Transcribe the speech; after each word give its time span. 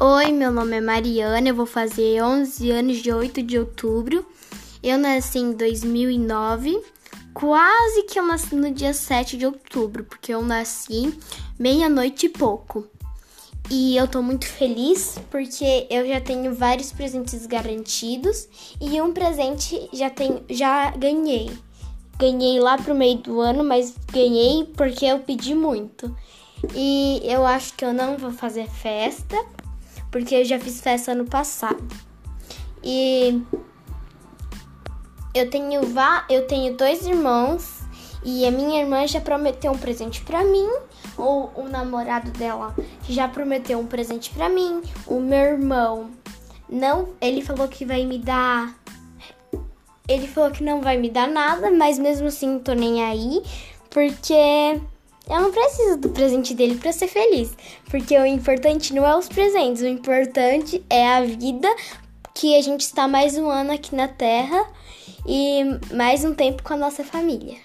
Oi, 0.00 0.30
meu 0.30 0.52
nome 0.52 0.76
é 0.76 0.80
Mariana, 0.80 1.48
eu 1.48 1.54
vou 1.56 1.66
fazer 1.66 2.22
11 2.22 2.70
anos 2.70 2.98
de 2.98 3.12
8 3.12 3.42
de 3.42 3.58
outubro. 3.58 4.24
Eu 4.80 4.96
nasci 4.96 5.40
em 5.40 5.50
2009, 5.50 6.80
quase 7.34 8.04
que 8.04 8.16
eu 8.16 8.24
nasci 8.24 8.54
no 8.54 8.70
dia 8.70 8.94
7 8.94 9.36
de 9.36 9.44
outubro, 9.44 10.04
porque 10.04 10.32
eu 10.32 10.40
nasci 10.40 11.12
meia-noite 11.58 12.26
e 12.26 12.28
pouco. 12.28 12.86
E 13.68 13.96
eu 13.96 14.06
tô 14.06 14.22
muito 14.22 14.46
feliz 14.46 15.18
porque 15.32 15.88
eu 15.90 16.06
já 16.06 16.20
tenho 16.20 16.54
vários 16.54 16.92
presentes 16.92 17.44
garantidos 17.44 18.48
e 18.80 19.02
um 19.02 19.12
presente 19.12 19.90
já 19.92 20.08
tenho, 20.08 20.44
já 20.48 20.92
ganhei. 20.92 21.50
Ganhei 22.16 22.60
lá 22.60 22.78
pro 22.78 22.94
meio 22.94 23.18
do 23.18 23.40
ano, 23.40 23.64
mas 23.64 23.96
ganhei 24.12 24.64
porque 24.76 25.06
eu 25.06 25.18
pedi 25.18 25.56
muito. 25.56 26.16
E 26.72 27.20
eu 27.24 27.44
acho 27.44 27.74
que 27.74 27.84
eu 27.84 27.92
não 27.92 28.16
vou 28.16 28.30
fazer 28.30 28.68
festa 28.68 29.36
porque 30.10 30.34
eu 30.34 30.44
já 30.44 30.58
fiz 30.58 30.80
festa 30.80 31.12
ano 31.12 31.24
passado. 31.24 31.82
E 32.82 33.42
eu 35.34 35.50
tenho 35.50 35.82
vá, 35.88 36.24
eu 36.28 36.46
tenho 36.46 36.76
dois 36.76 37.06
irmãos 37.06 37.80
e 38.24 38.46
a 38.46 38.50
minha 38.50 38.80
irmã 38.80 39.06
já 39.06 39.20
prometeu 39.20 39.72
um 39.72 39.78
presente 39.78 40.20
para 40.22 40.44
mim, 40.44 40.68
ou 41.16 41.52
o 41.54 41.68
namorado 41.68 42.30
dela 42.32 42.74
já 43.08 43.28
prometeu 43.28 43.78
um 43.78 43.86
presente 43.86 44.30
para 44.30 44.48
mim. 44.48 44.82
O 45.06 45.20
meu 45.20 45.38
irmão 45.38 46.10
não, 46.68 47.10
ele 47.20 47.42
falou 47.42 47.68
que 47.68 47.84
vai 47.84 48.04
me 48.04 48.18
dar 48.18 48.74
ele 50.08 50.26
falou 50.26 50.50
que 50.50 50.64
não 50.64 50.80
vai 50.80 50.96
me 50.96 51.10
dar 51.10 51.28
nada, 51.28 51.70
mas 51.70 51.98
mesmo 51.98 52.28
assim 52.28 52.58
tô 52.58 52.72
nem 52.72 53.04
aí, 53.04 53.42
porque 53.90 54.80
eu 55.28 55.40
não 55.42 55.52
preciso 55.52 55.98
do 55.98 56.08
presente 56.08 56.54
dele 56.54 56.76
para 56.76 56.90
ser 56.90 57.06
feliz, 57.06 57.54
porque 57.90 58.16
o 58.16 58.24
importante 58.24 58.94
não 58.94 59.06
é 59.06 59.14
os 59.16 59.28
presentes, 59.28 59.82
o 59.82 59.86
importante 59.86 60.82
é 60.88 61.06
a 61.06 61.22
vida, 61.22 61.68
que 62.34 62.56
a 62.56 62.62
gente 62.62 62.80
está 62.80 63.06
mais 63.06 63.36
um 63.36 63.50
ano 63.50 63.72
aqui 63.72 63.94
na 63.94 64.08
Terra 64.08 64.64
e 65.26 65.62
mais 65.94 66.24
um 66.24 66.32
tempo 66.32 66.62
com 66.62 66.72
a 66.72 66.76
nossa 66.76 67.04
família. 67.04 67.56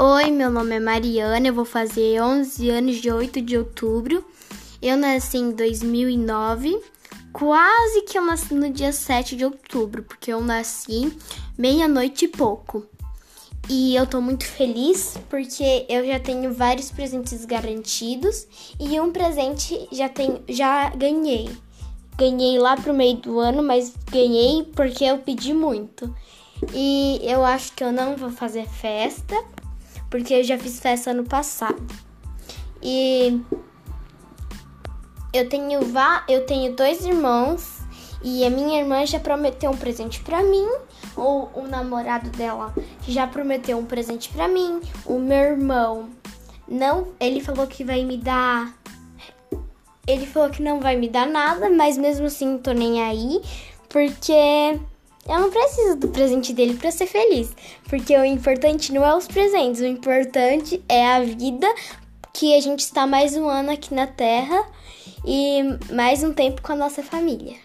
Oi, 0.00 0.30
meu 0.30 0.50
nome 0.50 0.76
é 0.76 0.80
Mariana, 0.80 1.48
eu 1.48 1.54
vou 1.54 1.64
fazer 1.64 2.20
11 2.20 2.70
anos 2.70 2.96
de 2.96 3.10
8 3.10 3.40
de 3.40 3.56
outubro. 3.56 4.24
Eu 4.80 4.96
nasci 4.96 5.38
em 5.38 5.50
2009, 5.50 6.80
quase 7.32 8.02
que 8.02 8.16
eu 8.16 8.24
nasci 8.24 8.54
no 8.54 8.70
dia 8.70 8.92
7 8.92 9.34
de 9.34 9.44
outubro, 9.44 10.04
porque 10.04 10.32
eu 10.32 10.40
nasci 10.40 11.12
meia-noite 11.56 12.26
e 12.26 12.28
pouco. 12.28 12.86
E 13.68 13.94
eu 13.94 14.06
tô 14.06 14.20
muito 14.20 14.46
feliz 14.46 15.18
porque 15.28 15.84
eu 15.88 16.06
já 16.06 16.18
tenho 16.18 16.54
vários 16.54 16.90
presentes 16.90 17.44
garantidos 17.44 18.46
e 18.80 18.98
um 18.98 19.12
presente 19.12 19.88
já 19.92 20.08
tenho, 20.08 20.42
já 20.48 20.90
ganhei. 20.90 21.50
Ganhei 22.16 22.58
lá 22.58 22.76
pro 22.76 22.94
meio 22.94 23.16
do 23.18 23.38
ano, 23.38 23.62
mas 23.62 23.92
ganhei 24.10 24.64
porque 24.74 25.04
eu 25.04 25.18
pedi 25.18 25.52
muito. 25.52 26.14
E 26.72 27.20
eu 27.22 27.44
acho 27.44 27.72
que 27.72 27.84
eu 27.84 27.92
não 27.92 28.16
vou 28.16 28.30
fazer 28.30 28.66
festa 28.66 29.36
porque 30.08 30.34
eu 30.34 30.44
já 30.44 30.58
fiz 30.58 30.80
festa 30.80 31.10
ano 31.10 31.24
passado. 31.24 31.86
E 32.82 33.40
eu 35.38 35.48
tenho 35.48 35.80
vá, 35.86 36.24
eu 36.28 36.44
tenho 36.44 36.74
dois 36.74 37.04
irmãos 37.04 37.78
e 38.22 38.44
a 38.44 38.50
minha 38.50 38.80
irmã 38.80 39.06
já 39.06 39.20
prometeu 39.20 39.70
um 39.70 39.76
presente 39.76 40.20
para 40.20 40.42
mim, 40.42 40.66
ou 41.16 41.50
o 41.54 41.62
namorado 41.62 42.30
dela 42.30 42.74
já 43.06 43.26
prometeu 43.26 43.78
um 43.78 43.84
presente 43.84 44.28
para 44.30 44.48
mim. 44.48 44.80
O 45.06 45.18
meu 45.18 45.38
irmão 45.38 46.08
não, 46.66 47.08
ele 47.20 47.40
falou 47.40 47.66
que 47.66 47.84
vai 47.84 48.04
me 48.04 48.16
dar 48.16 48.74
ele 50.06 50.26
falou 50.26 50.48
que 50.48 50.62
não 50.62 50.80
vai 50.80 50.96
me 50.96 51.06
dar 51.06 51.26
nada, 51.26 51.68
mas 51.68 51.98
mesmo 51.98 52.26
assim 52.26 52.56
tô 52.56 52.72
nem 52.72 53.02
aí, 53.02 53.42
porque 53.90 54.32
eu 54.32 55.38
não 55.38 55.50
preciso 55.50 55.96
do 55.96 56.08
presente 56.08 56.54
dele 56.54 56.78
para 56.78 56.90
ser 56.90 57.06
feliz, 57.06 57.54
porque 57.86 58.16
o 58.16 58.24
importante 58.24 58.90
não 58.90 59.04
é 59.04 59.14
os 59.14 59.28
presentes, 59.28 59.82
o 59.82 59.86
importante 59.86 60.82
é 60.88 61.06
a 61.06 61.20
vida, 61.20 61.68
que 62.32 62.56
a 62.56 62.60
gente 62.60 62.80
está 62.80 63.06
mais 63.06 63.36
um 63.36 63.46
ano 63.46 63.70
aqui 63.70 63.92
na 63.92 64.06
Terra 64.06 64.64
e 65.24 65.62
mais 65.92 66.22
um 66.22 66.32
tempo 66.32 66.62
com 66.62 66.72
a 66.72 66.76
nossa 66.76 67.02
família. 67.02 67.56